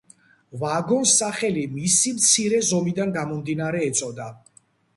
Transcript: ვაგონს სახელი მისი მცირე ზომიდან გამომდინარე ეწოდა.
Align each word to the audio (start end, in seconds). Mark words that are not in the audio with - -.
ვაგონს 0.61 1.11
სახელი 1.23 1.65
მისი 1.75 2.15
მცირე 2.21 2.63
ზომიდან 2.73 3.15
გამომდინარე 3.21 3.87
ეწოდა. 3.93 4.31